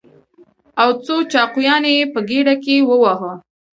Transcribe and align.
او 0.81 0.89
څو 1.05 1.15
چاقيانې 1.31 1.91
يې 1.97 2.05
په 2.13 2.19
ګېډه 2.29 2.55
کې 2.63 2.75
ووهو. 2.89 3.33